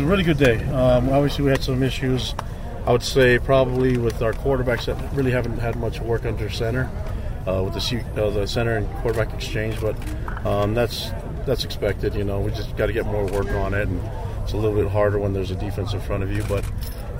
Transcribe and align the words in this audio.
was 0.00 0.06
a 0.06 0.10
really 0.10 0.22
good 0.22 0.38
day. 0.38 0.64
Um, 0.70 1.10
obviously, 1.10 1.44
we 1.44 1.50
had 1.50 1.62
some 1.62 1.82
issues. 1.82 2.34
I 2.86 2.92
would 2.92 3.02
say 3.02 3.38
probably 3.38 3.98
with 3.98 4.22
our 4.22 4.32
quarterbacks 4.32 4.86
that 4.86 4.96
really 5.14 5.30
haven't 5.30 5.58
had 5.58 5.76
much 5.76 6.00
work 6.00 6.24
under 6.24 6.48
center, 6.48 6.90
uh, 7.46 7.62
with 7.62 7.74
the 7.74 8.04
uh, 8.16 8.30
the 8.30 8.46
center 8.46 8.78
and 8.78 8.88
quarterback 9.02 9.34
exchange. 9.34 9.78
But 9.78 9.96
um, 10.46 10.72
that's 10.72 11.10
that's 11.44 11.64
expected. 11.64 12.14
You 12.14 12.24
know, 12.24 12.40
we 12.40 12.50
just 12.52 12.74
got 12.78 12.86
to 12.86 12.94
get 12.94 13.04
more 13.04 13.26
work 13.26 13.48
on 13.48 13.74
it, 13.74 13.88
and 13.88 14.00
it's 14.42 14.54
a 14.54 14.56
little 14.56 14.74
bit 14.74 14.90
harder 14.90 15.18
when 15.18 15.34
there's 15.34 15.50
a 15.50 15.56
defense 15.56 15.92
in 15.92 16.00
front 16.00 16.22
of 16.22 16.32
you. 16.32 16.42
But 16.44 16.64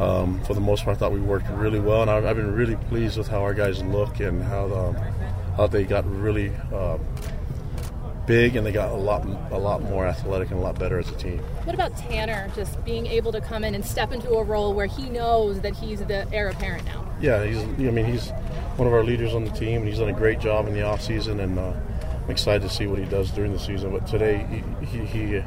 um, 0.01 0.43
for 0.45 0.55
the 0.55 0.61
most 0.61 0.85
part, 0.85 0.97
I 0.97 1.01
thought 1.01 1.13
we 1.13 1.21
worked 1.21 1.51
really 1.51 1.81
well, 1.81 2.01
and 2.01 2.11
I've, 2.11 2.25
I've, 2.25 2.37
been 2.37 2.55
really 2.55 2.77
pleased 2.89 3.19
with 3.19 3.29
how 3.29 3.43
our 3.43 3.53
guys 3.53 3.83
look 3.83 4.21
and 4.21 4.43
how 4.43 4.69
the, 4.69 5.01
how 5.57 5.67
they 5.67 5.85
got 5.85 6.11
really. 6.11 6.51
Uh, 6.73 6.97
big 8.31 8.55
and 8.55 8.65
they 8.65 8.71
got 8.71 8.93
a 8.93 8.95
lot 8.95 9.27
a 9.51 9.59
lot 9.59 9.83
more 9.83 10.07
athletic 10.07 10.53
and 10.53 10.61
a 10.61 10.63
lot 10.63 10.79
better 10.79 11.01
as 11.01 11.11
a 11.11 11.17
team. 11.17 11.39
What 11.65 11.75
about 11.75 11.97
Tanner 11.97 12.49
just 12.55 12.83
being 12.85 13.07
able 13.07 13.33
to 13.33 13.41
come 13.41 13.65
in 13.65 13.75
and 13.75 13.85
step 13.85 14.13
into 14.13 14.31
a 14.31 14.45
role 14.45 14.73
where 14.73 14.87
he 14.87 15.11
knows 15.11 15.61
that 15.63 15.75
he's 15.75 15.99
the 15.99 16.33
heir 16.33 16.49
apparent 16.49 16.85
now? 16.85 17.05
Yeah, 17.21 17.45
he's 17.45 17.59
I 17.59 17.91
mean 17.91 18.05
he's 18.05 18.31
one 18.77 18.87
of 18.87 18.95
our 18.95 19.03
leaders 19.03 19.35
on 19.35 19.45
the 19.45 19.51
team 19.51 19.79
and 19.79 19.89
he's 19.89 19.99
done 19.99 20.11
a 20.11 20.13
great 20.13 20.39
job 20.39 20.69
in 20.69 20.75
the 20.75 20.83
off 20.83 21.03
season 21.03 21.41
and 21.41 21.59
uh, 21.59 21.73
I'm 22.23 22.31
excited 22.31 22.63
to 22.63 22.73
see 22.73 22.87
what 22.87 23.01
he 23.01 23.05
does 23.07 23.33
during 23.33 23.53
the 23.53 23.59
season. 23.59 23.91
But 23.91 24.07
today 24.07 24.47
he, 24.81 24.87
he, 24.87 25.05
he, 25.05 25.43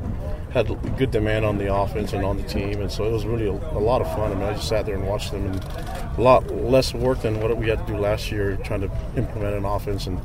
had 0.52 0.68
good 0.98 1.10
demand 1.10 1.46
on 1.46 1.58
the 1.58 1.74
offense 1.74 2.14
and 2.14 2.24
on 2.24 2.38
the 2.38 2.44
team, 2.44 2.80
and 2.80 2.92
so 2.92 3.06
it 3.06 3.12
was 3.12 3.26
really 3.26 3.48
a, 3.48 3.52
a, 3.52 3.82
lot 3.82 4.02
of 4.02 4.08
fun. 4.16 4.32
I 4.32 4.36
mean, 4.36 4.44
I 4.44 4.54
just 4.54 4.68
sat 4.68 4.86
there 4.86 4.94
and 4.94 5.08
watched 5.08 5.32
them, 5.32 5.48
and 5.48 5.64
a 6.16 6.22
lot 6.22 6.46
less 6.52 6.94
work 6.94 7.22
than 7.24 7.42
what 7.42 7.58
we 7.58 7.70
had 7.70 7.88
to 7.88 7.94
do 7.94 7.98
last 7.98 8.32
year, 8.32 8.56
trying 8.58 8.82
to 8.82 8.92
implement 9.18 9.56
an 9.56 9.66
offense 9.66 10.06
and 10.06 10.22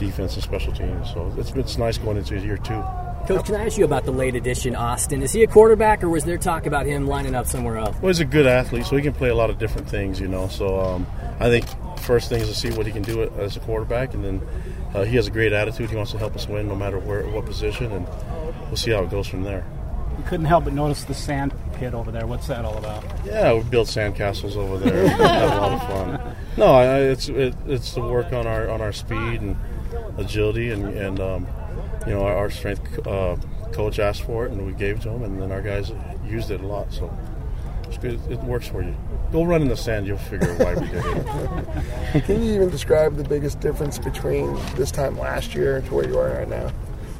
defense 0.00 0.34
and 0.34 0.42
special 0.42 0.72
teams. 0.72 1.12
So 1.12 1.32
it's, 1.36 1.52
it's 1.52 1.78
nice 1.78 1.98
going 1.98 2.16
into 2.16 2.36
year 2.38 2.56
two. 2.56 2.82
Coach, 3.26 3.44
can 3.44 3.54
I 3.54 3.66
ask 3.66 3.78
you 3.78 3.84
about 3.84 4.04
the 4.04 4.10
late 4.10 4.34
addition, 4.34 4.74
Austin? 4.74 5.22
Is 5.22 5.32
he 5.32 5.42
a 5.42 5.46
quarterback, 5.46 6.02
or 6.02 6.08
was 6.08 6.24
there 6.24 6.38
talk 6.38 6.66
about 6.66 6.86
him 6.86 7.06
lining 7.06 7.34
up 7.34 7.46
somewhere 7.46 7.76
else? 7.76 7.94
Well, 8.00 8.08
he's 8.08 8.20
a 8.20 8.24
good 8.24 8.46
athlete, 8.46 8.86
so 8.86 8.96
he 8.96 9.02
can 9.02 9.12
play 9.12 9.28
a 9.28 9.34
lot 9.34 9.50
of 9.50 9.58
different 9.58 9.88
things, 9.88 10.18
you 10.18 10.26
know. 10.26 10.48
So 10.48 10.80
um, 10.80 11.06
I 11.38 11.48
think 11.48 11.66
first 12.00 12.30
thing 12.30 12.40
is 12.40 12.48
to 12.48 12.54
see 12.54 12.70
what 12.70 12.86
he 12.86 12.92
can 12.92 13.02
do 13.02 13.22
as 13.38 13.56
a 13.56 13.60
quarterback, 13.60 14.14
and 14.14 14.24
then 14.24 14.40
uh, 14.94 15.04
he 15.04 15.16
has 15.16 15.26
a 15.26 15.30
great 15.30 15.52
attitude. 15.52 15.90
He 15.90 15.96
wants 15.96 16.12
to 16.12 16.18
help 16.18 16.34
us 16.34 16.48
win, 16.48 16.66
no 16.66 16.74
matter 16.74 16.98
where, 16.98 17.26
what 17.28 17.44
position, 17.44 17.92
and 17.92 18.06
we'll 18.66 18.76
see 18.76 18.90
how 18.90 19.02
it 19.02 19.10
goes 19.10 19.28
from 19.28 19.42
there. 19.42 19.64
You 20.16 20.24
couldn't 20.24 20.46
help 20.46 20.64
but 20.64 20.72
notice 20.72 21.04
the 21.04 21.14
sand 21.14 21.54
pit 21.74 21.94
over 21.94 22.10
there. 22.10 22.26
What's 22.26 22.46
that 22.48 22.64
all 22.64 22.76
about? 22.78 23.04
Yeah, 23.24 23.54
we 23.54 23.62
built 23.62 23.88
sand 23.88 24.16
castles 24.16 24.56
over 24.56 24.78
there. 24.78 25.08
Had 25.16 25.44
a 25.44 25.60
lot 25.60 25.72
of 25.72 25.82
fun. 25.82 26.36
No, 26.56 26.66
I, 26.66 27.00
it's 27.00 27.28
it, 27.28 27.54
it's 27.66 27.94
to 27.94 28.00
work 28.00 28.32
on 28.32 28.46
our 28.46 28.68
on 28.68 28.80
our 28.80 28.92
speed 28.92 29.40
and 29.40 29.56
agility, 30.16 30.70
and, 30.70 30.84
and 30.86 31.20
um, 31.20 31.46
you 32.06 32.12
know 32.12 32.22
our, 32.22 32.36
our 32.36 32.50
strength 32.50 33.06
uh, 33.06 33.36
coach 33.72 33.98
asked 33.98 34.22
for 34.22 34.46
it, 34.46 34.52
and 34.52 34.66
we 34.66 34.72
gave 34.72 34.96
it 34.96 35.02
to 35.02 35.10
him, 35.10 35.22
and 35.22 35.40
then 35.40 35.52
our 35.52 35.62
guys 35.62 35.92
used 36.26 36.50
it 36.50 36.60
a 36.60 36.66
lot. 36.66 36.92
So 36.92 37.16
it's 37.84 37.98
good. 37.98 38.20
It 38.30 38.38
works 38.40 38.68
for 38.68 38.82
you. 38.82 38.94
Go 39.32 39.44
run 39.44 39.62
in 39.62 39.68
the 39.68 39.76
sand, 39.76 40.06
you'll 40.06 40.18
figure 40.18 40.50
out 40.50 40.58
why 40.58 40.74
we 40.74 40.88
did 40.88 41.04
it. 41.04 42.24
Can 42.24 42.42
you 42.42 42.54
even 42.54 42.68
describe 42.68 43.16
the 43.16 43.24
biggest 43.24 43.60
difference 43.60 43.98
between 43.98 44.54
this 44.74 44.90
time 44.90 45.16
last 45.18 45.54
year 45.54 45.80
to 45.82 45.94
where 45.94 46.06
you 46.08 46.18
are 46.18 46.30
right 46.30 46.48
now? 46.48 46.72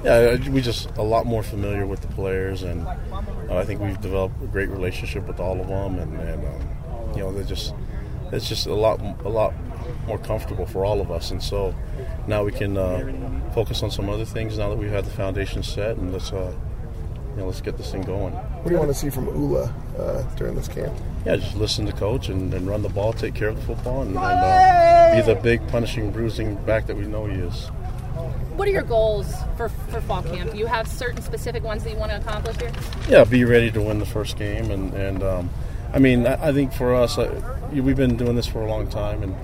Yeah, 0.02 0.36
we 0.48 0.60
just 0.60 0.90
a 0.96 1.02
lot 1.02 1.26
more 1.26 1.42
familiar 1.42 1.86
with 1.86 2.00
the 2.00 2.08
players, 2.08 2.62
and 2.62 2.86
uh, 2.86 3.22
I 3.50 3.64
think 3.64 3.80
we've 3.80 4.00
developed 4.00 4.42
a 4.42 4.46
great 4.46 4.70
relationship 4.70 5.26
with 5.26 5.38
all 5.38 5.60
of 5.60 5.68
them, 5.68 5.98
and, 5.98 6.18
and 6.18 6.46
um, 6.46 7.12
you 7.14 7.20
know 7.20 7.32
they 7.32 7.44
just 7.44 7.74
it's 8.32 8.48
just 8.48 8.66
a 8.66 8.74
lot 8.74 9.00
a 9.24 9.28
lot 9.28 9.52
more 10.06 10.18
comfortable 10.18 10.66
for 10.66 10.84
all 10.84 11.00
of 11.00 11.10
us. 11.10 11.30
And 11.30 11.42
so 11.42 11.74
now 12.26 12.44
we 12.44 12.52
can 12.52 12.76
uh, 12.76 13.50
focus 13.54 13.82
on 13.82 13.90
some 13.90 14.08
other 14.08 14.24
things 14.24 14.58
now 14.58 14.68
that 14.68 14.76
we've 14.76 14.90
had 14.90 15.04
the 15.04 15.10
foundation 15.10 15.62
set, 15.62 15.96
and 15.96 16.12
let's 16.12 16.32
uh, 16.32 16.52
you 17.30 17.36
know, 17.36 17.46
let's 17.46 17.60
get 17.60 17.76
this 17.76 17.92
thing 17.92 18.02
going. 18.02 18.32
What 18.32 18.66
do 18.66 18.70
you 18.72 18.78
want 18.78 18.90
to 18.90 18.94
see 18.94 19.08
from 19.08 19.26
Ula 19.26 19.72
uh, 19.98 20.22
during 20.34 20.54
this 20.54 20.68
camp? 20.68 20.92
Yeah, 21.24 21.36
just 21.36 21.56
listen 21.56 21.86
to 21.86 21.92
coach 21.92 22.28
and, 22.28 22.52
and, 22.52 22.68
run 22.68 22.82
the 22.82 22.88
ball, 22.88 23.12
take 23.12 23.34
care 23.34 23.48
of 23.48 23.56
the 23.56 23.62
football, 23.62 24.02
and, 24.02 24.10
and 24.10 24.18
uh, 24.18 25.14
be 25.14 25.22
the 25.22 25.38
big 25.40 25.66
punishing, 25.68 26.10
bruising 26.10 26.56
back 26.64 26.86
that 26.86 26.96
we 26.96 27.04
know 27.04 27.26
he 27.26 27.36
is. 27.36 27.68
What 28.56 28.66
are 28.66 28.72
your 28.72 28.82
goals 28.82 29.32
for, 29.56 29.68
for 29.68 30.00
fall 30.02 30.22
camp? 30.22 30.50
Do 30.50 30.58
you 30.58 30.66
have 30.66 30.88
certain 30.88 31.22
specific 31.22 31.62
ones 31.62 31.84
that 31.84 31.90
you 31.90 31.96
want 31.96 32.10
to 32.10 32.18
accomplish 32.18 32.56
here? 32.56 32.72
Yeah, 33.08 33.24
be 33.24 33.44
ready 33.44 33.70
to 33.70 33.80
win 33.80 33.98
the 33.98 34.06
first 34.06 34.36
game, 34.36 34.70
and 34.70 34.92
and 34.94 35.22
um, 35.22 35.50
I 35.92 35.98
mean, 35.98 36.26
I, 36.26 36.48
I, 36.48 36.52
think 36.52 36.72
for 36.72 36.94
us, 36.94 37.16
we've 37.72 37.96
been 37.96 38.16
doing 38.16 38.36
this 38.36 38.46
for 38.46 38.60
a 38.60 38.66
long 38.66 38.88
time, 38.88 39.22
and 39.22 39.34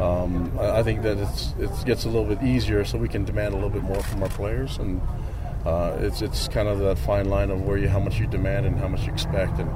um, 0.00 0.58
I, 0.58 0.82
think 0.82 1.02
that 1.02 1.18
it's 1.18 1.54
it 1.58 1.70
gets 1.86 2.04
a 2.04 2.08
little 2.08 2.24
bit 2.24 2.42
easier, 2.42 2.84
so 2.84 2.98
we 2.98 3.08
can 3.08 3.24
demand 3.24 3.54
a 3.54 3.56
little 3.56 3.70
bit 3.70 3.82
more 3.82 4.02
from 4.02 4.22
our 4.22 4.28
players, 4.28 4.76
and 4.78 5.00
uh, 5.64 5.96
it's 6.00 6.22
it's 6.22 6.48
kind 6.48 6.68
of 6.68 6.80
that 6.80 6.98
fine 6.98 7.28
line 7.28 7.50
of 7.50 7.62
where 7.62 7.78
you 7.78 7.88
how 7.88 8.00
much 8.00 8.18
you 8.18 8.26
demand 8.26 8.66
and 8.66 8.78
how 8.78 8.88
much 8.88 9.06
you 9.06 9.12
expect, 9.12 9.58
and 9.58 9.70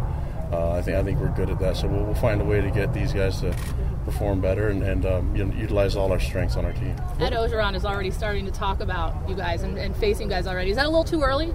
uh, 0.52 0.72
I 0.72 0.82
think 0.82 0.96
I 0.96 1.02
think 1.02 1.20
we're 1.20 1.34
good 1.34 1.48
at 1.48 1.58
that. 1.60 1.76
So 1.76 1.88
we'll, 1.88 2.04
we'll, 2.04 2.14
find 2.14 2.40
a 2.40 2.44
way 2.44 2.60
to 2.60 2.70
get 2.70 2.92
these 2.92 3.12
guys 3.12 3.40
to 3.40 3.56
perform 4.04 4.40
better 4.40 4.68
and, 4.68 4.82
and 4.82 5.06
um, 5.06 5.36
you 5.36 5.44
know, 5.44 5.54
utilize 5.54 5.96
all 5.96 6.10
our 6.12 6.20
strengths 6.20 6.56
on 6.56 6.64
our 6.64 6.72
team. 6.72 6.96
Ed 7.20 7.32
Orgeron 7.32 7.74
is 7.74 7.84
already 7.84 8.10
starting 8.10 8.44
to 8.46 8.50
talk 8.50 8.80
about 8.80 9.28
you 9.28 9.34
guys 9.34 9.62
and, 9.62 9.78
and 9.78 9.96
facing 9.96 10.28
guys 10.28 10.46
already. 10.46 10.70
Is 10.70 10.76
that 10.76 10.86
a 10.86 10.88
little 10.88 11.04
too 11.04 11.22
early? 11.22 11.54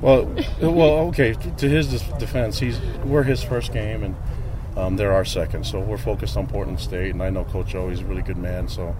Well, 0.00 0.26
well, 0.60 1.08
okay. 1.08 1.34
To 1.34 1.68
his 1.68 1.88
defense, 2.18 2.58
he's 2.58 2.80
we're 3.04 3.22
his 3.22 3.42
first 3.42 3.72
game, 3.72 4.02
and 4.02 4.14
um, 4.76 4.96
they're 4.96 5.12
our 5.12 5.24
second. 5.24 5.64
So 5.64 5.80
we're 5.80 5.98
focused 5.98 6.36
on 6.36 6.46
Portland 6.46 6.80
State, 6.80 7.12
and 7.12 7.22
I 7.22 7.30
know 7.30 7.44
Coach 7.44 7.74
O. 7.74 7.88
He's 7.88 8.00
a 8.00 8.04
really 8.04 8.22
good 8.22 8.36
man. 8.36 8.68
So 8.68 8.94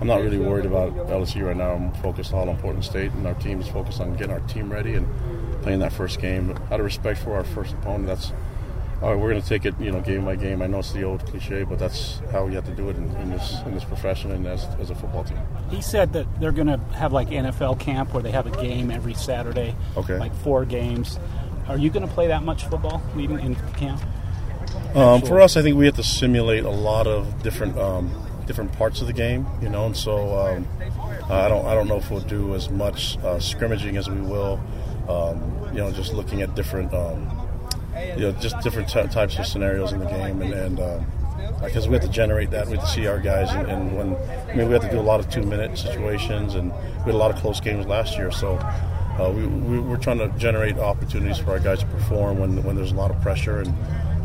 I'm 0.00 0.06
not 0.06 0.20
really 0.20 0.38
worried 0.38 0.66
about 0.66 0.92
LSU 0.94 1.46
right 1.46 1.56
now. 1.56 1.72
I'm 1.72 1.92
focused 1.94 2.32
all 2.32 2.48
on 2.48 2.56
Portland 2.58 2.84
State, 2.84 3.12
and 3.12 3.26
our 3.26 3.34
team 3.34 3.60
is 3.60 3.68
focused 3.68 4.00
on 4.00 4.16
getting 4.16 4.32
our 4.32 4.40
team 4.40 4.70
ready 4.70 4.94
and 4.94 5.08
playing 5.62 5.80
that 5.80 5.92
first 5.92 6.20
game. 6.20 6.50
Out 6.70 6.80
of 6.80 6.84
respect 6.84 7.20
for 7.20 7.34
our 7.34 7.44
first 7.44 7.72
opponent, 7.74 8.06
that's 8.06 8.32
all 9.00 9.10
right. 9.10 9.18
We're 9.18 9.30
going 9.30 9.42
to 9.42 9.48
take 9.48 9.64
it, 9.64 9.74
you 9.80 9.90
know, 9.90 10.00
game 10.00 10.24
by 10.24 10.36
game. 10.36 10.60
I 10.60 10.66
know 10.66 10.80
it's 10.80 10.92
the 10.92 11.04
old 11.04 11.24
cliche, 11.26 11.62
but 11.64 11.78
that's 11.78 12.20
how 12.30 12.44
we 12.44 12.54
have 12.54 12.66
to 12.66 12.72
do 12.72 12.90
it 12.90 12.96
in, 12.96 13.10
in 13.16 13.30
this 13.30 13.56
in 13.64 13.74
this 13.74 13.84
profession 13.84 14.30
and 14.30 14.46
as, 14.46 14.64
as 14.78 14.90
a 14.90 14.94
football 14.94 15.24
team. 15.24 15.38
He 15.70 15.80
said 15.80 16.12
that 16.12 16.26
they're 16.40 16.52
going 16.52 16.66
to 16.66 16.78
have 16.94 17.12
like 17.12 17.28
NFL 17.28 17.80
camp 17.80 18.12
where 18.12 18.22
they 18.22 18.32
have 18.32 18.46
a 18.46 18.62
game 18.62 18.90
every 18.90 19.14
Saturday. 19.14 19.74
Okay. 19.96 20.18
Like 20.18 20.34
four 20.34 20.64
games. 20.64 21.18
Are 21.68 21.78
you 21.78 21.88
going 21.88 22.06
to 22.06 22.12
play 22.12 22.26
that 22.26 22.42
much 22.42 22.66
football 22.66 23.02
leading 23.16 23.40
into 23.40 23.62
camp? 23.78 24.02
Um, 24.94 25.22
for 25.22 25.40
us, 25.40 25.56
I 25.56 25.62
think 25.62 25.76
we 25.76 25.86
have 25.86 25.96
to 25.96 26.04
simulate 26.04 26.64
a 26.64 26.70
lot 26.70 27.08
of 27.08 27.42
different 27.42 27.76
um, 27.76 28.12
different 28.46 28.72
parts 28.74 29.00
of 29.00 29.08
the 29.08 29.12
game, 29.12 29.44
you 29.60 29.68
know, 29.68 29.86
and 29.86 29.96
so 29.96 30.38
um, 30.38 30.68
I 31.28 31.48
don't 31.48 31.66
I 31.66 31.74
don't 31.74 31.88
know 31.88 31.96
if 31.96 32.10
we'll 32.12 32.20
do 32.20 32.54
as 32.54 32.70
much 32.70 33.18
uh, 33.18 33.40
scrimmaging 33.40 33.96
as 33.96 34.08
we 34.08 34.20
will, 34.20 34.60
um, 35.08 35.68
you 35.72 35.78
know, 35.78 35.90
just 35.90 36.12
looking 36.12 36.42
at 36.42 36.54
different 36.54 36.94
um, 36.94 37.28
you 38.16 38.20
know 38.20 38.32
just 38.32 38.60
different 38.60 38.88
t- 38.88 39.02
types 39.08 39.36
of 39.36 39.46
scenarios 39.46 39.92
in 39.92 39.98
the 39.98 40.06
game, 40.06 40.40
and, 40.42 40.54
and 40.54 41.06
because 41.60 41.86
uh, 41.86 41.90
we 41.90 41.94
have 41.94 42.04
to 42.04 42.08
generate 42.08 42.52
that, 42.52 42.68
we 42.68 42.76
have 42.76 42.84
to 42.84 42.90
see 42.90 43.08
our 43.08 43.18
guys, 43.18 43.50
and, 43.50 43.66
and, 43.68 43.96
when 43.96 44.14
I 44.48 44.54
mean 44.54 44.68
we 44.68 44.74
have 44.74 44.82
to 44.82 44.90
do 44.90 45.00
a 45.00 45.02
lot 45.02 45.18
of 45.18 45.28
two 45.28 45.42
minute 45.42 45.76
situations, 45.76 46.54
and 46.54 46.70
we 46.70 47.06
had 47.06 47.14
a 47.14 47.18
lot 47.18 47.32
of 47.32 47.36
close 47.38 47.60
games 47.60 47.86
last 47.86 48.16
year, 48.16 48.30
so. 48.30 48.58
Uh, 49.16 49.30
we, 49.30 49.46
we, 49.46 49.94
are 49.94 49.96
trying 49.96 50.18
to 50.18 50.26
generate 50.36 50.76
opportunities 50.76 51.38
for 51.38 51.52
our 51.52 51.60
guys 51.60 51.78
to 51.78 51.86
perform 51.86 52.36
when, 52.40 52.60
when 52.64 52.74
there's 52.74 52.90
a 52.90 52.96
lot 52.96 53.12
of 53.12 53.22
pressure, 53.22 53.60
and 53.60 53.72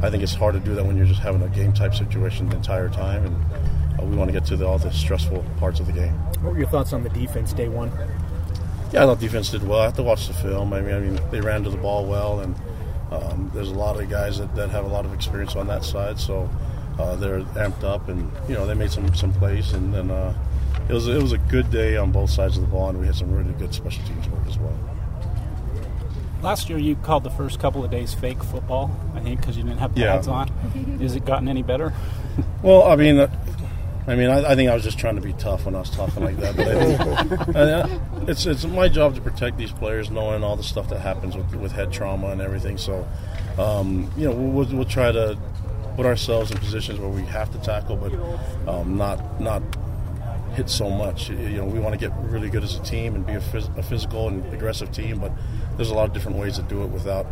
I 0.02 0.10
think 0.10 0.24
it's 0.24 0.34
hard 0.34 0.54
to 0.54 0.60
do 0.60 0.76
that 0.76 0.86
when 0.86 0.96
you're 0.96 1.06
just 1.06 1.20
having 1.20 1.42
a 1.42 1.50
game 1.50 1.74
type 1.74 1.94
situation 1.94 2.50
the 2.50 2.56
entire 2.56 2.90
time. 2.90 3.26
And 3.26 4.00
uh, 4.00 4.06
we 4.06 4.16
want 4.16 4.30
to 4.30 4.34
get 4.34 4.46
to 4.48 4.58
the, 4.58 4.66
all 4.66 4.78
the 4.78 4.92
stressful 4.92 5.44
parts 5.60 5.80
of 5.80 5.88
the 5.88 5.92
game. 5.92 6.14
What 6.42 6.54
were 6.54 6.60
your 6.60 6.70
thoughts 6.70 6.94
on 6.94 7.04
the 7.04 7.10
defense 7.10 7.54
day 7.54 7.68
one? 7.68 7.92
Yeah, 8.92 9.04
I 9.04 9.06
thought 9.06 9.20
defense 9.20 9.50
did 9.50 9.68
well. 9.68 9.82
I 9.82 9.86
have 9.86 9.96
to 9.98 10.04
watch 10.04 10.28
the 10.28 10.34
film. 10.34 10.74
I 10.74 10.82
mean, 10.82 10.96
I 10.96 11.00
mean, 11.00 11.20
they 11.32 11.42
ran 11.42 11.64
to 11.64 11.70
the 11.70 11.78
ball 11.78 12.06
well, 12.06 12.40
and 12.40 12.56
um, 13.12 13.52
there's 13.54 13.70
a 13.70 13.76
lot 13.76 14.02
of 14.02 14.10
guys 14.10 14.40
that, 14.40 14.56
that 14.56 14.70
have 14.70 14.86
a 14.86 14.88
lot 14.88 15.06
of 15.06 15.14
experience 15.14 15.56
on 15.56 15.68
that 15.68 15.84
side. 15.84 16.20
So 16.20 16.50
uh, 16.98 17.16
they're 17.16 17.42
amped 17.42 17.84
up, 17.84 18.10
and 18.10 18.32
you 18.48 18.56
know 18.56 18.66
they 18.66 18.74
made 18.74 18.92
some 18.92 19.14
some 19.14 19.32
plays, 19.34 19.74
and 19.74 19.94
then 19.94 20.10
uh, 20.10 20.34
it 20.88 20.94
was 20.94 21.08
it 21.08 21.22
was 21.22 21.34
a 21.34 21.38
good 21.38 21.70
day 21.70 21.98
on 21.98 22.12
both 22.12 22.30
sides 22.30 22.58
of 22.58 22.62
the 22.62 22.68
ball, 22.68 22.90
and 22.90 23.00
we 23.00 23.06
had 23.06 23.16
some 23.16 23.32
really 23.32 23.54
good 23.54 23.74
special 23.74 24.04
teams 24.06 24.28
work 24.28 24.46
as 24.48 24.58
well. 24.58 24.78
Last 26.42 26.70
year, 26.70 26.78
you 26.78 26.96
called 26.96 27.24
the 27.24 27.30
first 27.30 27.60
couple 27.60 27.84
of 27.84 27.92
days 27.92 28.14
fake 28.14 28.44
football. 28.44 28.92
I 29.14 29.20
think 29.20 29.42
because 29.42 29.58
you 29.58 29.64
didn't 29.64 29.80
have 29.80 29.94
pads 29.94 30.28
yeah. 30.28 30.34
on. 30.34 30.48
Has 31.00 31.16
it 31.16 31.26
gotten 31.26 31.48
any 31.48 31.64
better? 31.64 31.94
well, 32.64 32.84
I 32.84 32.96
mean, 32.96 33.28
I 34.10 34.16
mean, 34.16 34.30
I, 34.30 34.52
I, 34.52 34.56
think 34.56 34.72
I 34.72 34.74
was 34.74 34.84
just 34.84 34.98
trying 34.98 35.16
to 35.16 35.22
be 35.22 35.34
tough 35.34 35.66
when 35.66 35.76
I 35.76 35.80
was 35.82 35.90
talking 35.90 36.24
like 36.24 36.38
that. 36.38 36.56
But 36.56 37.56
I, 37.56 38.28
it's 38.32 38.46
it's 38.46 38.66
my 38.66 38.88
job 38.88 39.16
to 39.16 39.22
protect 39.22 39.58
these 39.58 39.72
players, 39.72 40.10
knowing 40.10 40.44
all 40.44 40.56
the 40.56 40.64
stuff 40.64 40.90
that 40.90 41.00
happens 41.00 41.36
with, 41.36 41.54
with 41.56 41.72
head 41.74 41.92
trauma 41.92 42.28
and 42.28 42.42
everything. 42.42 42.78
So, 42.78 43.08
um, 43.58 44.10
you 44.18 44.26
know, 44.26 44.34
we'll, 44.34 44.66
we'll, 44.66 44.86
try 44.86 45.12
to 45.12 45.38
put 45.96 46.06
ourselves 46.06 46.50
in 46.52 46.58
positions 46.58 47.00
where 47.00 47.10
we 47.10 47.22
have 47.24 47.52
to 47.52 47.60
tackle, 47.60 47.98
but 47.98 48.14
um, 48.68 48.98
not 48.98 49.42
not 49.42 49.62
hit 50.56 50.70
so 50.70 50.90
much. 50.90 51.30
You 51.30 51.58
know, 51.58 51.66
we 51.66 51.80
want 51.80 52.00
to 52.00 52.00
get 52.00 52.16
really 52.20 52.50
good 52.50 52.64
as 52.64 52.76
a 52.76 52.84
team 52.84 53.16
and 53.16 53.26
be 53.26 53.34
a, 53.34 53.40
phys- 53.40 53.76
a 53.78 53.84
physical 53.84 54.28
and 54.28 54.54
aggressive 54.54 54.92
team, 54.92 55.20
but 55.20 55.32
there's 55.76 55.92
a 55.92 55.94
lot 55.94 56.06
of 56.06 56.14
different 56.14 56.38
ways 56.38 56.56
to 56.58 56.64
do 56.64 56.84
it 56.84 56.88
without 56.88 57.26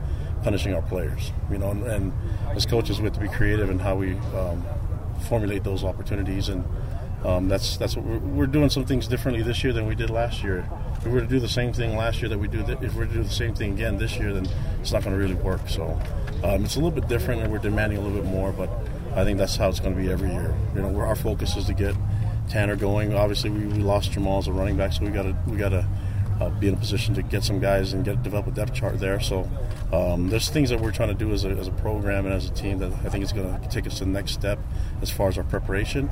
punishing 0.44 0.74
our 0.74 0.81
players. 0.84 1.31
You 1.52 1.58
know, 1.58 1.72
and, 1.72 1.84
and 1.84 2.14
as 2.56 2.66
coaches, 2.66 3.00
we 3.00 3.06
have 3.06 3.14
to 3.14 3.19
be 3.19 3.28
creative 3.28 3.69
in 3.69 3.80
how 3.80 3.96
we 3.96 4.14
um, 4.36 4.64
formulate 5.28 5.64
those 5.64 5.84
opportunities, 5.84 6.50
and 6.50 6.64
um, 7.25 7.50
that's 7.50 7.78
that's 7.78 7.96
what 7.96 8.06
we're, 8.06 8.19
we're, 8.19 8.48
doing 8.48 8.69
some 8.69 8.86
things 8.86 9.08
differently 9.08 9.44
this 9.44 9.63
year 9.63 9.74
than 9.74 9.88
we 9.88 9.96
did 9.96 10.10
last 10.10 10.44
year. 10.44 10.70
If 10.98 11.06
we 11.06 11.12
were 11.12 11.22
to 11.22 11.28
do 11.28 11.40
the 11.40 11.50
same 11.50 11.74
thing 11.74 11.96
last 11.98 12.22
year 12.22 12.30
that 12.30 12.38
we 12.38 12.48
do, 12.48 12.63
th- 12.63 12.80
if 12.81 12.94
we 12.96 13.04
are 13.04 13.08
to 13.08 13.13
do 13.13 13.24
the 13.24 13.30
same 13.30 13.54
thing 13.54 13.74
again 13.74 13.98
this 13.98 14.18
year, 14.18 14.34
then 14.34 14.48
it's 14.80 14.92
not 14.92 15.04
going 15.04 15.16
to 15.16 15.22
really 15.22 15.36
work. 15.36 15.68
So 15.68 16.00
um, 16.44 16.63
it's 16.63 16.75
a 16.75 16.80
little 16.80 16.92
bit 16.92 17.08
different, 17.08 17.42
and 17.42 17.52
we're 17.52 17.58
demanding 17.58 17.98
a 17.98 18.02
little 18.02 18.22
bit 18.22 18.30
more. 18.30 18.52
But 18.52 18.70
I 19.16 19.24
think 19.24 19.40
that's 19.40 19.56
how 19.56 19.70
it's 19.70 19.80
going 19.80 19.96
to 19.96 20.02
be 20.02 20.12
every 20.12 20.31
year. 20.31 20.56
You 20.75 20.81
know, 20.81 20.90
where 20.90 21.06
our 21.06 21.16
focus 21.16 21.58
is 21.58 21.66
to 21.66 21.74
get 21.74 21.96
Tanner 22.50 22.76
going. 22.76 23.14
Obviously, 23.14 23.50
we, 23.50 23.66
we 23.66 23.80
lost 23.80 24.12
Jamal 24.12 24.40
as 24.40 24.48
a 24.48 24.54
running 24.54 24.78
back, 24.78 24.94
so 24.94 25.04
we 25.04 25.12
got 25.12 25.24
to 25.24 25.36
we 25.48 25.58
got 25.58 25.70
to 25.70 25.88
uh, 26.40 26.50
be 26.50 26.68
in 26.68 26.74
a 26.74 26.78
position 26.78 27.16
to 27.16 27.22
get 27.22 27.44
some 27.44 27.60
guys 27.60 27.94
and 27.94 28.06
get 28.06 28.22
develop 28.24 28.48
a 28.48 28.52
depth 28.52 28.74
chart 28.74 29.00
there. 29.00 29.20
So 29.20 29.50
um, 29.92 30.30
there's 30.30 30.50
things 30.50 30.70
that 30.70 30.80
we're 30.80 30.92
trying 30.92 31.10
to 31.10 31.16
do 31.16 31.32
as 31.32 31.46
a, 31.46 31.50
as 31.50 31.68
a 31.68 31.72
program 31.72 32.26
and 32.26 32.34
as 32.34 32.50
a 32.50 32.54
team 32.54 32.80
that 32.80 32.92
I 33.06 33.10
think 33.10 33.24
is 33.24 33.34
going 33.34 33.60
to 33.60 33.70
take 33.70 33.88
us 33.88 33.98
to 34.00 34.06
the 34.06 34.12
next 34.12 34.34
step 34.34 34.60
as 35.02 35.10
far 35.10 35.30
as 35.30 35.38
our 35.38 35.44
preparation. 35.44 36.10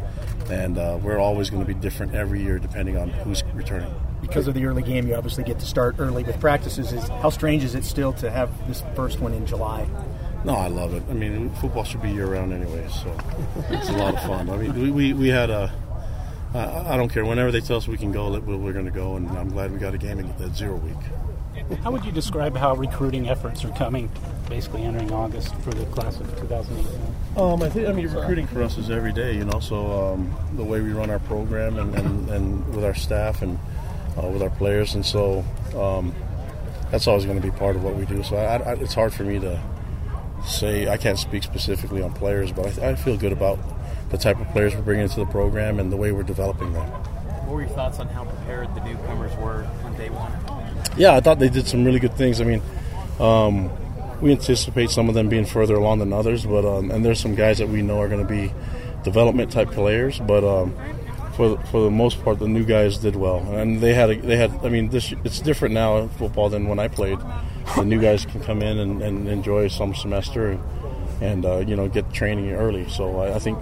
And 0.50 0.78
uh, 0.78 1.00
we're 1.02 1.20
always 1.20 1.50
going 1.50 1.66
to 1.66 1.68
be 1.68 1.80
different 1.80 2.16
every 2.16 2.42
year 2.42 2.60
depending 2.60 2.98
on 2.98 3.10
who's 3.10 3.44
returning. 3.54 3.94
Because 4.22 4.48
of 4.48 4.56
the 4.56 4.66
early 4.66 4.82
game, 4.82 5.08
you 5.08 5.16
obviously 5.16 5.44
get 5.44 5.60
to 5.60 5.66
start 5.66 5.96
early 6.00 6.24
with 6.24 6.40
practices. 6.40 6.92
Is 6.92 7.08
how 7.08 7.30
strange 7.30 7.64
is 7.64 7.76
it 7.76 7.84
still 7.84 8.14
to 8.14 8.32
have 8.32 8.50
this 8.68 8.84
first 8.96 9.20
one 9.20 9.34
in 9.34 9.46
July? 9.46 9.88
No, 10.44 10.56
I 10.56 10.68
love 10.68 10.94
it. 10.94 11.04
I 11.10 11.14
mean, 11.14 11.50
football 11.56 11.84
should 11.84 12.02
be 12.02 12.12
year 12.12 12.28
round 12.28 12.54
anyway, 12.54 12.88
so 12.90 13.16
it's 13.70 13.90
a 13.90 13.94
lot 13.94 14.16
of 14.16 14.22
fun. 14.24 14.50
I 14.50 14.58
mean, 14.58 14.74
we, 14.80 14.92
we, 14.92 15.14
we 15.14 15.28
had 15.28 15.50
a 15.50 15.74
I 16.56 16.98
don't 16.98 17.10
care. 17.10 17.26
Whenever 17.26 17.52
they 17.52 17.62
tell 17.62 17.78
us 17.78 17.88
we 17.88 17.98
can 17.98 18.12
go, 18.12 18.32
we're 18.40 18.74
going 18.74 18.86
to 18.86 18.92
go, 18.92 19.16
and 19.16 19.30
I'm 19.32 19.50
glad 19.50 19.72
we 19.72 19.78
got 19.78 19.94
a 19.94 19.98
game 19.98 20.20
in 20.20 20.38
that 20.38 20.56
zero 20.56 20.78
week. 20.78 20.96
How 21.84 21.92
would 21.92 22.06
you 22.06 22.12
describe 22.12 22.56
how 22.56 22.76
recruiting 22.76 23.30
efforts 23.30 23.64
are 23.66 23.72
coming, 23.72 24.10
basically 24.50 24.84
entering 24.84 25.12
August 25.12 25.56
for 25.58 25.74
the 25.74 25.86
class 25.88 26.20
of 26.20 26.28
2018? 26.40 27.16
Um, 27.38 27.62
I 27.62 27.70
think 27.70 27.88
I 27.88 27.92
mean 27.92 28.08
recruiting 28.08 28.48
for 28.48 28.64
us 28.64 28.78
is 28.78 28.90
every 28.90 29.12
day, 29.12 29.36
you 29.36 29.46
know. 29.46 29.60
So 29.60 30.14
um, 30.14 30.36
the 30.56 30.64
way 30.64 30.82
we 30.82 30.92
run 30.92 31.10
our 31.10 31.20
program 31.20 31.78
and, 31.78 31.96
and, 31.96 32.30
and 32.30 32.76
with 32.76 32.86
our 32.86 32.94
staff 32.94 33.42
and 33.42 33.60
uh, 34.22 34.28
with 34.28 34.42
our 34.42 34.50
players, 34.50 34.96
and 34.96 35.06
so 35.06 35.44
um, 35.76 36.14
that's 36.92 37.08
always 37.08 37.26
going 37.26 37.42
to 37.42 37.46
be 37.46 37.56
part 37.58 37.76
of 37.76 37.84
what 37.84 37.96
we 37.96 38.06
do. 38.06 38.24
So 38.24 38.38
I, 38.38 38.58
I, 38.58 38.74
it's 38.76 38.94
hard 38.94 39.14
for 39.14 39.24
me 39.24 39.40
to 39.40 39.62
say 40.48 40.88
I 40.88 40.98
can't 40.98 41.20
speak 41.20 41.44
specifically 41.44 42.02
on 42.02 42.14
players, 42.14 42.52
but 42.52 42.80
I, 42.80 42.90
I 42.90 42.96
feel 42.96 43.18
good 43.18 43.32
about 43.32 43.60
the 44.10 44.18
type 44.18 44.40
of 44.40 44.48
players 44.50 44.76
we're 44.76 44.82
bringing 44.82 45.04
into 45.04 45.20
the 45.20 45.26
program 45.26 45.80
and 45.80 45.92
the 45.92 45.98
way 45.98 46.12
we're 46.12 46.24
developing 46.24 46.74
them. 46.74 46.86
What 46.86 47.56
were 47.56 47.62
your 47.62 47.70
thoughts 47.70 48.00
on 48.00 48.08
how 48.08 48.26
prepared 48.26 48.74
the 48.76 48.84
newcomers 48.84 49.36
were 49.38 49.68
on 49.84 49.96
day 49.98 50.10
one? 50.10 50.32
Yeah, 50.98 51.14
I 51.14 51.20
thought 51.20 51.40
they 51.40 51.50
did 51.50 51.68
some 51.68 51.84
really 51.84 52.00
good 52.00 52.14
things. 52.14 52.42
I 52.42 52.44
mean, 52.44 52.62
um, 53.20 53.70
we 54.22 54.32
anticipate 54.32 54.90
some 54.90 55.10
of 55.10 55.16
them 55.16 55.30
being 55.30 55.46
further 55.46 55.76
along 55.76 56.00
than 56.00 56.14
others, 56.14 56.46
but 56.46 56.66
um, 56.66 56.92
and 56.92 57.04
there's 57.04 57.20
some 57.20 57.36
guys 57.36 57.58
that 57.58 57.68
we 57.68 57.82
know 57.82 58.00
are 58.00 58.08
going 58.08 58.26
to 58.26 58.32
be 58.32 58.54
development 59.04 59.52
type 59.52 59.72
players, 59.72 60.20
but. 60.20 60.44
Um, 60.44 60.76
for, 61.36 61.58
for 61.66 61.84
the 61.84 61.92
most 61.92 62.24
part, 62.24 62.40
the 62.40 62.48
new 62.48 62.64
guys 62.64 62.98
did 62.98 63.18
well, 63.18 63.40
and 63.52 63.82
they 63.82 63.94
had 63.94 64.10
a, 64.10 64.16
they 64.16 64.38
had. 64.38 64.52
I 64.64 64.70
mean, 64.70 64.88
this 64.88 65.14
it's 65.26 65.42
different 65.42 65.74
now 65.74 65.98
in 65.98 66.08
football 66.08 66.50
than 66.50 66.70
when 66.70 66.80
I 66.80 66.88
played. 66.88 67.20
The 67.76 67.84
new 67.84 68.00
guys 68.00 68.26
can 68.26 68.42
come 68.42 68.62
in 68.62 68.78
and, 68.80 69.02
and 69.02 69.28
enjoy 69.28 69.68
some 69.68 69.94
semester, 69.96 70.52
and, 70.52 70.62
and 71.22 71.46
uh, 71.46 71.58
you 71.58 71.76
know 71.76 71.88
get 71.88 72.12
training 72.14 72.52
early. 72.52 72.88
So 72.90 73.20
I, 73.20 73.36
I 73.36 73.40
think 73.40 73.58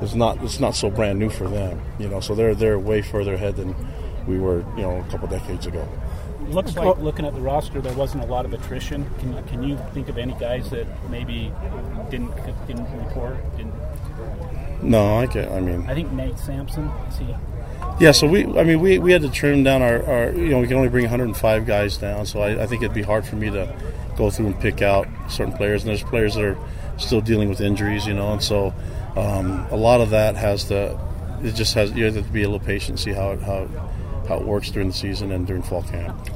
it's 0.00 0.14
not 0.14 0.42
it's 0.42 0.58
not 0.60 0.74
so 0.74 0.90
brand 0.90 1.18
new 1.18 1.30
for 1.30 1.48
them, 1.48 1.80
you 1.98 2.08
know. 2.08 2.20
So 2.20 2.34
they're 2.34 2.54
they're 2.54 2.78
way 2.78 3.02
further 3.02 3.34
ahead 3.34 3.56
than 3.56 3.74
we 4.26 4.38
were, 4.38 4.64
you 4.76 4.82
know, 4.82 4.98
a 4.98 5.10
couple 5.10 5.28
decades 5.28 5.66
ago. 5.66 5.86
Looks 6.48 6.76
like 6.76 6.98
looking 6.98 7.24
at 7.24 7.34
the 7.34 7.40
roster, 7.40 7.80
there 7.80 7.94
wasn't 7.94 8.24
a 8.24 8.26
lot 8.26 8.44
of 8.44 8.52
attrition. 8.52 9.08
Can 9.18 9.42
can 9.44 9.62
you 9.62 9.78
think 9.94 10.08
of 10.08 10.18
any 10.18 10.34
guys 10.34 10.70
that 10.70 10.86
maybe 11.08 11.52
didn't 12.10 12.34
didn't 12.66 12.90
report? 12.98 13.38
Didn't? 13.56 13.74
No, 14.82 15.18
I 15.18 15.26
can't. 15.28 15.50
I 15.52 15.60
mean, 15.60 15.88
I 15.88 15.94
think 15.94 16.10
Nate 16.12 16.38
Sampson. 16.38 16.88
Is 17.08 17.18
he? 17.18 17.34
Yeah, 18.02 18.10
so 18.10 18.26
we, 18.26 18.44
I 18.44 18.64
mean, 18.64 18.80
we, 18.80 18.98
we 18.98 19.12
had 19.12 19.22
to 19.22 19.30
trim 19.30 19.62
down 19.62 19.80
our, 19.80 20.04
our, 20.04 20.32
you 20.32 20.48
know, 20.48 20.58
we 20.58 20.66
can 20.66 20.76
only 20.76 20.88
bring 20.88 21.04
105 21.04 21.66
guys 21.66 21.96
down, 21.96 22.26
so 22.26 22.40
I, 22.40 22.64
I 22.64 22.66
think 22.66 22.82
it'd 22.82 22.92
be 22.92 23.02
hard 23.02 23.24
for 23.24 23.36
me 23.36 23.48
to 23.50 23.72
go 24.16 24.28
through 24.28 24.46
and 24.46 24.60
pick 24.60 24.82
out 24.82 25.06
certain 25.28 25.52
players. 25.52 25.82
And 25.82 25.90
there's 25.90 26.02
players 26.02 26.34
that 26.34 26.44
are 26.44 26.58
still 26.98 27.20
dealing 27.20 27.48
with 27.48 27.60
injuries, 27.60 28.04
you 28.04 28.14
know, 28.14 28.32
and 28.32 28.42
so 28.42 28.74
um, 29.14 29.68
a 29.70 29.76
lot 29.76 30.00
of 30.00 30.10
that 30.10 30.34
has 30.34 30.64
to 30.64 30.98
it 31.44 31.54
just 31.54 31.74
has 31.74 31.92
you 31.92 32.04
have 32.04 32.14
to 32.14 32.22
be 32.22 32.42
a 32.42 32.48
little 32.48 32.64
patient, 32.64 32.98
see 32.98 33.12
how 33.12 33.32
it, 33.32 33.42
how 33.42 33.68
how 34.28 34.36
it 34.36 34.44
works 34.44 34.70
during 34.70 34.88
the 34.88 34.94
season 34.94 35.30
and 35.32 35.46
during 35.46 35.62
fall 35.62 35.82
camp. 35.84 36.28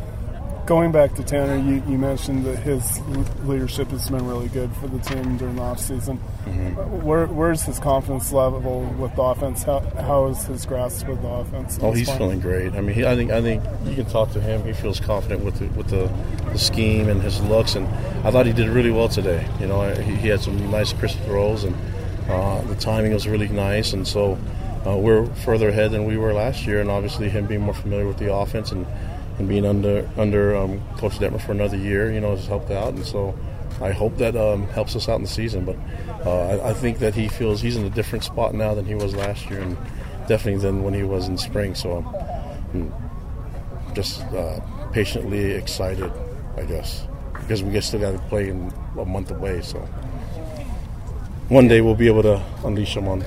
Going 0.66 0.90
back 0.90 1.14
to 1.14 1.22
Tanner, 1.22 1.56
you, 1.56 1.82
you 1.88 1.96
mentioned 1.96 2.44
that 2.44 2.56
his 2.56 3.00
leadership 3.44 3.88
has 3.90 4.10
been 4.10 4.26
really 4.26 4.48
good 4.48 4.74
for 4.76 4.88
the 4.88 4.98
team 4.98 5.36
during 5.36 5.54
the 5.54 5.62
offseason. 5.62 6.18
Mm-hmm. 6.44 7.04
Where, 7.04 7.26
where's 7.26 7.62
his 7.62 7.78
confidence 7.78 8.32
level 8.32 8.80
with 8.98 9.14
the 9.14 9.22
offense? 9.22 9.62
How, 9.62 9.78
how 10.00 10.26
is 10.26 10.44
his 10.44 10.66
grasp 10.66 11.06
with 11.06 11.22
the 11.22 11.28
offense? 11.28 11.78
Oh, 11.80 11.92
he's 11.92 12.10
feeling 12.10 12.40
great. 12.40 12.74
I 12.74 12.80
mean, 12.80 12.96
he, 12.96 13.06
I 13.06 13.14
think 13.14 13.30
I 13.30 13.40
think 13.40 13.62
you 13.84 13.94
can 13.94 14.06
talk 14.06 14.32
to 14.32 14.40
him. 14.40 14.64
He 14.64 14.72
feels 14.72 14.98
confident 14.98 15.44
with 15.44 15.60
the, 15.60 15.66
with 15.78 15.88
the, 15.88 16.10
the 16.50 16.58
scheme 16.58 17.08
and 17.08 17.22
his 17.22 17.40
looks. 17.42 17.76
And 17.76 17.86
I 18.26 18.32
thought 18.32 18.46
he 18.46 18.52
did 18.52 18.68
really 18.68 18.90
well 18.90 19.08
today. 19.08 19.46
You 19.60 19.68
know, 19.68 19.88
he, 19.94 20.16
he 20.16 20.28
had 20.28 20.40
some 20.40 20.68
nice 20.72 20.92
crisp 20.92 21.20
throws 21.20 21.62
and 21.62 21.76
uh, 22.28 22.60
the 22.62 22.74
timing 22.74 23.14
was 23.14 23.28
really 23.28 23.48
nice, 23.48 23.92
and 23.92 24.06
so 24.06 24.36
uh, 24.84 24.96
we're 24.96 25.26
further 25.26 25.68
ahead 25.68 25.92
than 25.92 26.06
we 26.06 26.16
were 26.16 26.32
last 26.32 26.66
year. 26.66 26.80
And 26.80 26.90
obviously, 26.90 27.28
him 27.28 27.46
being 27.46 27.60
more 27.60 27.74
familiar 27.74 28.06
with 28.06 28.18
the 28.18 28.34
offense 28.34 28.72
and, 28.72 28.84
and 29.38 29.48
being 29.48 29.66
under 29.66 30.08
under 30.16 30.56
um, 30.56 30.80
Coach 30.96 31.18
Detmer 31.18 31.40
for 31.40 31.52
another 31.52 31.76
year, 31.76 32.12
you 32.12 32.20
know, 32.20 32.34
has 32.34 32.46
helped 32.46 32.70
out. 32.70 32.94
And 32.94 33.04
so 33.04 33.34
I 33.80 33.90
hope 33.90 34.16
that 34.18 34.36
um, 34.36 34.66
helps 34.68 34.96
us 34.96 35.08
out 35.08 35.16
in 35.16 35.22
the 35.22 35.28
season. 35.28 35.64
But 35.64 35.76
uh, 36.24 36.48
I, 36.48 36.70
I, 36.70 36.72
think 36.72 36.98
that 37.00 37.14
he 37.14 37.28
feels 37.28 37.60
he's 37.60 37.76
in 37.76 37.84
a 37.84 37.90
different 37.90 38.24
spot 38.24 38.54
now 38.54 38.74
than 38.74 38.86
he 38.86 38.94
was 38.94 39.14
last 39.14 39.50
year, 39.50 39.60
and 39.60 39.76
definitely 40.26 40.60
than 40.62 40.82
when 40.82 40.94
he 40.94 41.02
was 41.02 41.28
in 41.28 41.36
spring. 41.36 41.74
So 41.74 41.98
I'm 42.72 42.92
just 43.94 44.22
uh, 44.22 44.60
patiently 44.92 45.52
excited, 45.52 46.10
I 46.56 46.64
guess, 46.64 47.06
because 47.34 47.62
we 47.62 47.78
still 47.80 48.00
got 48.00 48.12
to 48.12 48.18
play 48.28 48.48
in 48.48 48.72
a 48.98 49.04
month 49.04 49.30
away. 49.30 49.60
So 49.60 49.78
one 51.48 51.68
day 51.68 51.82
we'll 51.82 51.94
be 51.94 52.06
able 52.06 52.22
to 52.22 52.42
unleash 52.64 52.96
him 52.96 53.08
on 53.08 53.22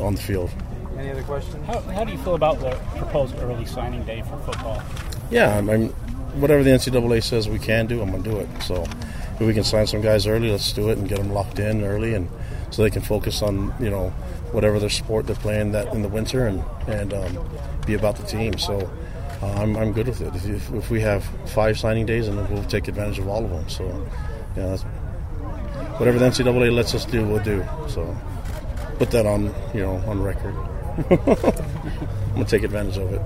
on 0.00 0.14
the 0.16 0.20
field. 0.20 0.50
Any 0.98 1.10
other 1.10 1.22
questions? 1.22 1.66
How, 1.66 1.80
how 1.80 2.04
do 2.04 2.12
you 2.12 2.18
feel 2.18 2.34
about 2.34 2.60
the 2.60 2.70
proposed 2.96 3.36
early 3.38 3.64
signing 3.64 4.04
day 4.04 4.22
for 4.22 4.38
football? 4.38 4.82
Yeah, 5.30 5.56
I 5.56 5.60
mean, 5.60 5.88
whatever 6.34 6.62
the 6.62 6.70
NCAA 6.70 7.22
says 7.22 7.48
we 7.48 7.58
can 7.58 7.86
do, 7.86 8.02
I'm 8.02 8.10
going 8.10 8.22
to 8.22 8.30
do 8.30 8.36
it. 8.38 8.48
So 8.62 8.82
if 8.82 9.40
we 9.40 9.54
can 9.54 9.64
sign 9.64 9.86
some 9.86 10.00
guys 10.00 10.26
early, 10.26 10.50
let's 10.50 10.72
do 10.72 10.90
it 10.90 10.98
and 10.98 11.08
get 11.08 11.18
them 11.18 11.32
locked 11.32 11.58
in 11.58 11.82
early, 11.84 12.14
and 12.14 12.28
so 12.70 12.82
they 12.82 12.90
can 12.90 13.02
focus 13.02 13.42
on 13.42 13.74
you 13.80 13.90
know 13.90 14.10
whatever 14.52 14.78
their 14.78 14.90
sport 14.90 15.26
they're 15.26 15.36
playing 15.36 15.72
that 15.72 15.92
in 15.94 16.02
the 16.02 16.08
winter 16.08 16.46
and 16.46 16.62
and 16.86 17.12
um, 17.14 17.50
be 17.86 17.94
about 17.94 18.16
the 18.16 18.24
team. 18.24 18.58
So. 18.58 18.90
Uh, 19.42 19.46
I'm, 19.54 19.76
I'm 19.76 19.92
good 19.92 20.06
with 20.06 20.20
it. 20.20 20.32
If, 20.36 20.72
if, 20.72 20.88
we 20.88 21.00
have 21.00 21.24
five 21.46 21.76
signing 21.76 22.06
days, 22.06 22.28
and 22.28 22.48
we'll 22.48 22.62
take 22.62 22.86
advantage 22.86 23.18
of 23.18 23.26
all 23.26 23.44
of 23.44 23.50
them. 23.50 23.68
So, 23.68 23.84
yeah, 24.56 24.66
that's 24.66 24.84
whatever 25.98 26.20
the 26.20 26.26
NCAA 26.26 26.72
lets 26.72 26.94
us 26.94 27.04
do, 27.04 27.26
we'll 27.26 27.42
do. 27.42 27.64
So 27.88 28.16
put 28.98 29.10
that 29.10 29.26
on, 29.26 29.52
you 29.74 29.80
know, 29.80 29.96
on 30.06 30.22
record. 30.22 30.54
I'm 31.10 32.34
gonna 32.34 32.44
take 32.44 32.62
advantage 32.64 32.98
of 32.98 33.12
it. 33.12 33.22